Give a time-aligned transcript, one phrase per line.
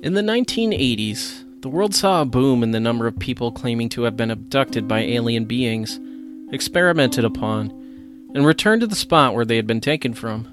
[0.00, 4.02] In the 1980s, the world saw a boom in the number of people claiming to
[4.02, 5.98] have been abducted by alien beings,
[6.52, 7.70] experimented upon,
[8.32, 10.44] and returned to the spot where they had been taken from.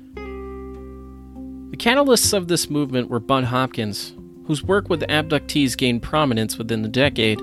[1.69, 4.15] The catalysts of this movement were Bud Hopkins,
[4.47, 7.39] whose work with abductees gained prominence within the decade.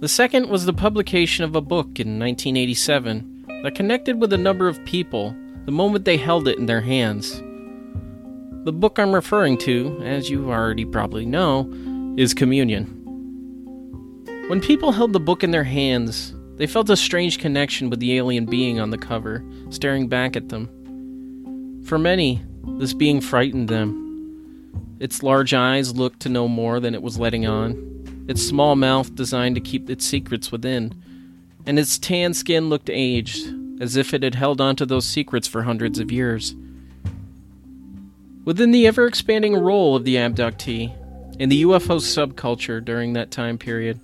[0.00, 4.68] The second was the publication of a book in 1987 that connected with a number
[4.68, 7.42] of people the moment they held it in their hands.
[8.66, 11.72] The book I'm referring to, as you already probably know,
[12.16, 12.86] is Communion.
[14.48, 18.16] When people held the book in their hands, they felt a strange connection with the
[18.16, 21.84] alien being on the cover, staring back at them.
[21.86, 22.42] For many,
[22.78, 24.96] this being frightened them.
[24.98, 29.14] Its large eyes looked to no more than it was letting on, its small mouth
[29.14, 30.92] designed to keep its secrets within,
[31.66, 33.46] and its tan skin looked aged,
[33.80, 36.56] as if it had held onto those secrets for hundreds of years.
[38.46, 40.94] Within the ever expanding role of the abductee
[41.40, 43.98] in the UFO subculture during that time period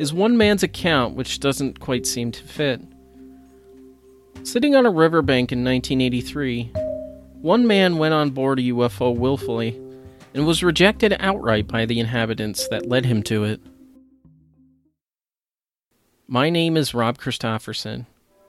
[0.00, 2.80] is one man's account which doesn't quite seem to fit.
[4.44, 6.72] Sitting on a riverbank in 1983,
[7.42, 9.78] one man went on board a UFO willfully
[10.32, 13.60] and was rejected outright by the inhabitants that led him to it.
[16.26, 18.06] My name is Rob Christofferson,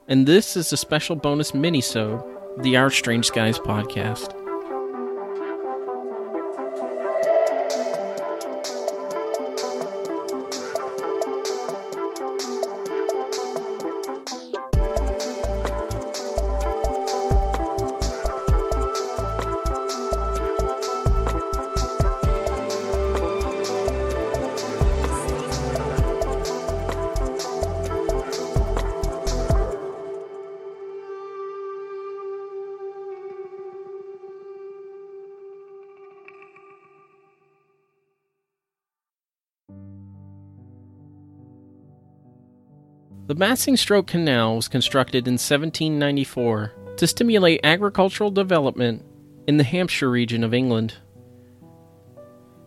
[0.07, 2.23] and this is a special bonus mini-sode
[2.59, 4.46] the Our Strange Skies podcast.
[43.25, 49.03] The Basingstoke Canal was constructed in 1794 to stimulate agricultural development
[49.47, 50.93] in the Hampshire region of England.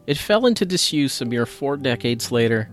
[0.07, 2.71] It fell into disuse a mere four decades later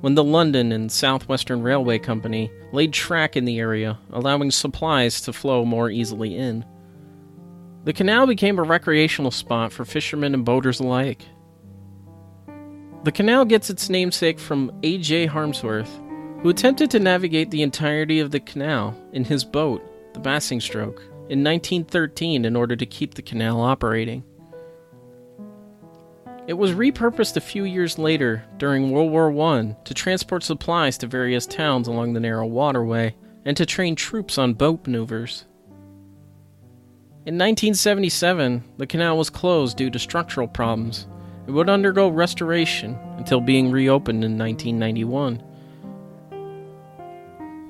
[0.00, 5.20] when the London and South Western Railway Company laid track in the area, allowing supplies
[5.22, 6.64] to flow more easily in.
[7.84, 11.22] The canal became a recreational spot for fishermen and boaters alike.
[13.04, 15.26] The canal gets its namesake from A.J.
[15.26, 16.00] Harmsworth,
[16.42, 19.82] who attempted to navigate the entirety of the canal in his boat,
[20.14, 24.22] the Basingstoke, in 1913 in order to keep the canal operating.
[26.46, 31.08] It was repurposed a few years later during World War I to transport supplies to
[31.08, 35.44] various towns along the narrow waterway and to train troops on boat maneuvers.
[37.26, 41.08] In 1977, the canal was closed due to structural problems.
[41.48, 45.42] It would undergo restoration until being reopened in 1991.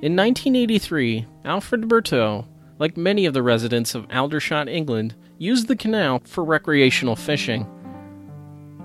[0.02, 2.44] In 1983, Alfred Burtoo,
[2.78, 7.66] like many of the residents of Aldershot, England, used the canal for recreational fishing.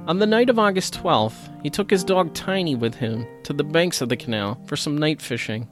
[0.08, 3.64] On the night of August 12th, he took his dog Tiny with him to the
[3.66, 5.68] banks of the canal for some night fishing.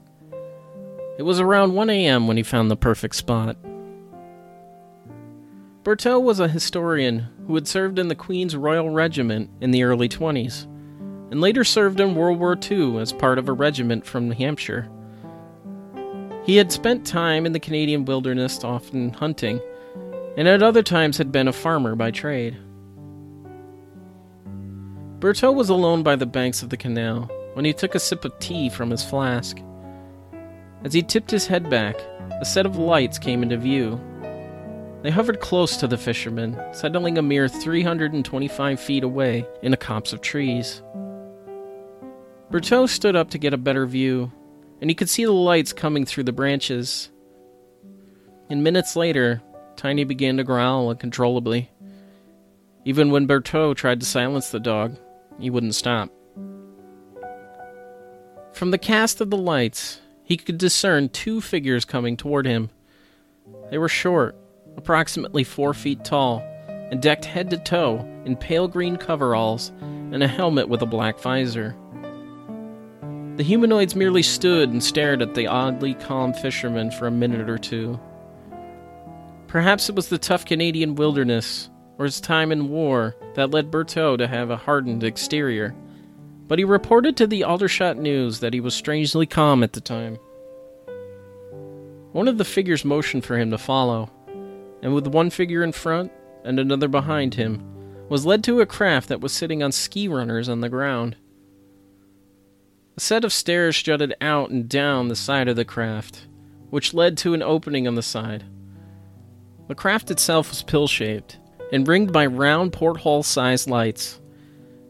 [1.18, 2.28] It was around 1 a.m.
[2.28, 3.56] when he found the perfect spot.
[5.84, 10.10] Burtoo was a historian who had served in the Queen's Royal Regiment in the early
[10.10, 10.66] 20s,
[11.32, 14.90] and later served in World War II as part of a regiment from New Hampshire.
[16.46, 19.60] He had spent time in the Canadian wilderness, often hunting,
[20.38, 22.58] and at other times had been a farmer by trade.
[25.20, 28.40] Burtoo was alone by the banks of the canal when he took a sip of
[28.40, 29.58] tea from his flask.
[30.84, 32.00] As he tipped his head back,
[32.40, 34.00] a set of lights came into view.
[35.02, 40.14] They hovered close to the fisherman, settling a mere 325 feet away in a copse
[40.14, 40.82] of trees.
[42.50, 44.32] Burtoo stood up to get a better view
[44.82, 47.10] and he could see the lights coming through the branches.
[48.50, 49.42] And minutes later,
[49.76, 51.70] Tiny began to growl uncontrollably.
[52.86, 54.98] Even when Burtoo tried to silence the dog,
[55.40, 56.10] he wouldn't stop.
[58.54, 62.70] From the cast of the lights, he could discern two figures coming toward him.
[63.72, 64.36] They were short,
[64.76, 70.28] approximately four feet tall, and decked head to toe in pale green coveralls and a
[70.28, 71.76] helmet with a black visor.
[73.40, 77.58] The humanoids merely stood and stared at the oddly calm fisherman for a minute or
[77.58, 77.98] two.
[79.48, 84.18] Perhaps it was the tough Canadian wilderness, or his time in war, that led Burtoo
[84.18, 85.74] to have a hardened exterior.
[86.50, 90.16] But he reported to the Aldershot News that he was strangely calm at the time.
[92.12, 94.12] One of the figures motioned for him to follow,
[94.84, 96.12] and with one figure in front
[96.44, 97.64] and another behind him,
[98.10, 101.16] was led to a craft that was sitting on ski runners on the ground.
[103.00, 106.28] A set of stairs jutted out and down the side of the craft,
[106.70, 108.44] which led to an opening on the side.
[109.70, 111.40] The craft itself was pill shaped
[111.72, 114.20] and ringed by round porthole sized lights.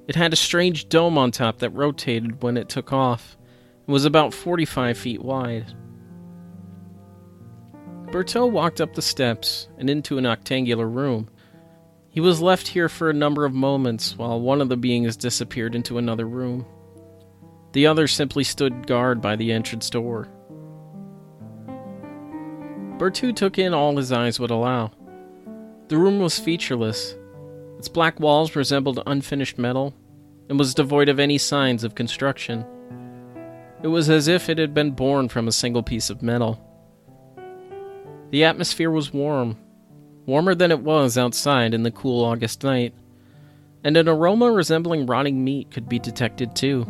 [0.07, 3.37] It had a strange dome on top that rotated when it took off
[3.85, 5.71] and was about 45 feet wide.
[8.07, 11.29] Burtoo walked up the steps and into an octangular room.
[12.09, 15.75] He was left here for a number of moments while one of the beings disappeared
[15.75, 16.65] into another room.
[17.71, 20.27] The other simply stood guard by the entrance door.
[22.97, 24.91] Burtoo took in all his eyes would allow.
[25.87, 27.15] The room was featureless.
[27.77, 29.93] Its black walls resembled unfinished metal
[30.49, 32.65] and was devoid of any signs of construction.
[33.81, 36.59] It was as if it had been born from a single piece of metal.
[38.31, 39.57] The atmosphere was warm,
[40.25, 42.93] warmer than it was outside in the cool August night,
[43.83, 46.85] and an aroma resembling rotting meat could be detected too.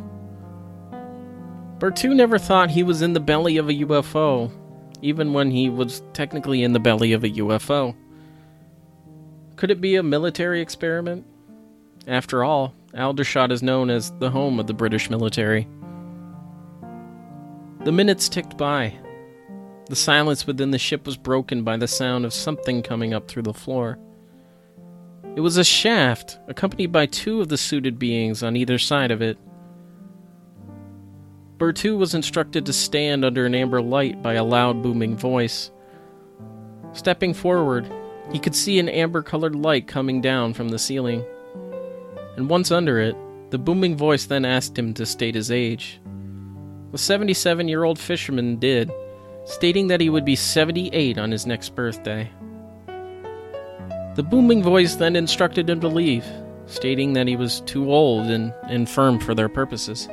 [1.79, 4.51] Burtoo never thought he was in the belly of a UFO,
[5.01, 7.95] even when he was technically in the belly of a UFO.
[9.55, 11.25] Could it be a military experiment?
[12.05, 15.67] After all, Aldershot is known as the home of the British military.
[17.85, 18.93] The minutes ticked by,
[19.89, 23.41] the silence within the ship was broken by the sound of something coming up through
[23.41, 23.97] the floor.
[25.35, 29.21] It was a shaft, accompanied by two of the suited beings on either side of
[29.21, 29.37] it.
[31.59, 35.71] Burtoo was instructed to stand under an amber light by a loud booming voice.
[36.93, 37.91] Stepping forward,
[38.31, 41.21] he could see an amber colored light coming down from the ceiling.
[42.37, 43.15] And once under it,
[43.51, 45.99] the booming voice then asked him to state his age.
[46.93, 48.89] The 77 year old fisherman did,
[49.43, 52.31] stating that he would be 78 on his next birthday.
[54.15, 56.25] The booming voice then instructed him to leave,
[56.67, 60.07] stating that he was too old and infirm for their purposes.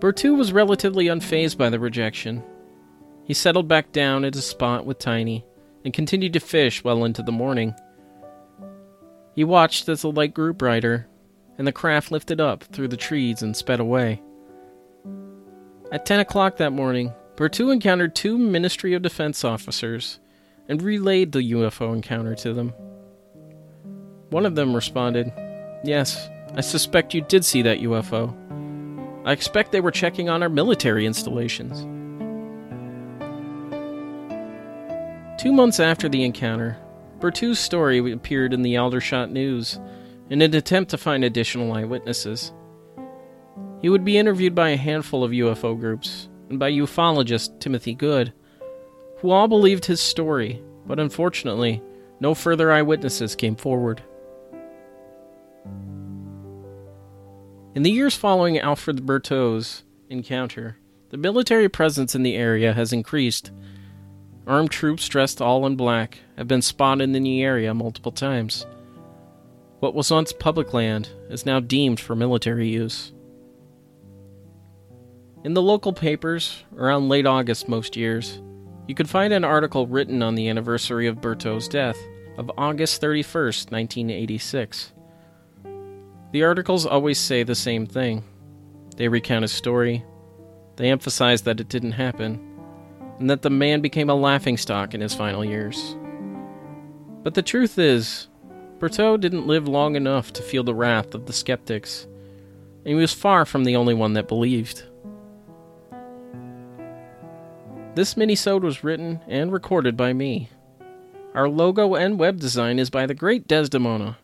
[0.00, 2.42] Burtoo was relatively unfazed by the rejection.
[3.24, 5.44] He settled back down at his spot with Tiny
[5.84, 7.74] and continued to fish well into the morning.
[9.34, 11.08] He watched as the light grew brighter
[11.58, 14.22] and the craft lifted up through the trees and sped away.
[15.90, 20.20] At 10 o'clock that morning, Burtoo encountered two Ministry of Defense officers
[20.68, 22.72] and relayed the UFO encounter to them.
[24.30, 25.32] One of them responded,
[25.84, 28.36] Yes, I suspect you did see that UFO.
[29.28, 31.82] I expect they were checking on our military installations.
[35.38, 36.78] Two months after the encounter,
[37.20, 39.78] Burtoo's story appeared in the Aldershot News
[40.30, 42.54] in an attempt to find additional eyewitnesses.
[43.82, 48.32] He would be interviewed by a handful of UFO groups and by ufologist Timothy Good,
[49.18, 51.82] who all believed his story, but unfortunately,
[52.18, 54.02] no further eyewitnesses came forward.
[57.78, 60.78] In the years following Alfred Burtoo's encounter,
[61.10, 63.52] the military presence in the area has increased.
[64.48, 68.66] Armed troops dressed all in black have been spotted in the area multiple times.
[69.78, 73.12] What was once public land is now deemed for military use.
[75.44, 78.42] In the local papers, around late August most years,
[78.88, 81.98] you could find an article written on the anniversary of Burtoo's death
[82.38, 84.94] of August 31st, 1986.
[86.32, 88.22] The articles always say the same thing.
[88.96, 90.04] They recount a story,
[90.76, 92.40] they emphasize that it didn't happen,
[93.18, 95.96] and that the man became a laughingstock in his final years.
[97.22, 98.28] But the truth is,
[98.78, 102.06] Burtoo didn't live long enough to feel the wrath of the skeptics,
[102.84, 104.84] and he was far from the only one that believed.
[107.94, 110.48] This minisode was written and recorded by me.
[111.34, 114.18] Our logo and web design is by the great Desdemona,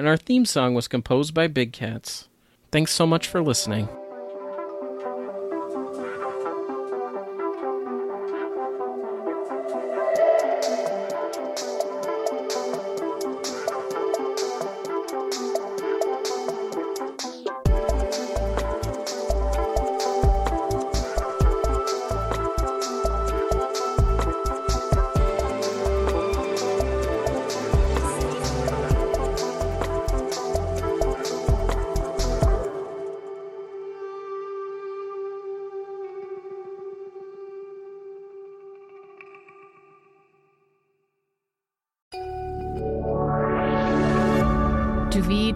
[0.00, 2.26] and our theme song was composed by Big Cats.
[2.72, 3.86] Thanks so much for listening.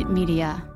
[0.02, 0.73] Media.